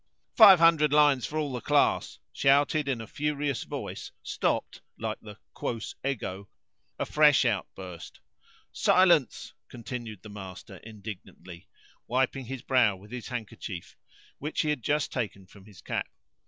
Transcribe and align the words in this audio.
"Five 0.35 0.57
hundred 0.57 0.91
lines 0.91 1.27
for 1.27 1.37
all 1.37 1.53
the 1.53 1.61
class!" 1.61 2.17
shouted 2.33 2.87
in 2.87 3.01
a 3.01 3.05
furious 3.05 3.61
voice 3.65 4.11
stopped, 4.23 4.81
like 4.97 5.19
the 5.21 5.37
Quos 5.53 5.93
ego, 6.03 6.49
a 6.97 7.05
fresh 7.05 7.45
outburst. 7.45 8.19
"Silence!" 8.71 9.53
continued 9.69 10.23
the 10.23 10.29
master 10.29 10.77
indignantly, 10.77 11.67
wiping 12.07 12.45
his 12.45 12.63
brow 12.63 12.95
with 12.95 13.11
his 13.11 13.27
handkerchief, 13.27 13.95
which 14.39 14.61
he 14.61 14.71
had 14.71 14.81
just 14.81 15.11
taken 15.11 15.45
from 15.45 15.65
his 15.65 15.81
cap. 15.83 16.07